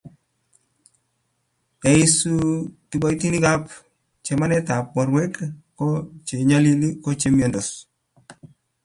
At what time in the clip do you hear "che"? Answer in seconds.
6.25-6.35, 7.19-7.27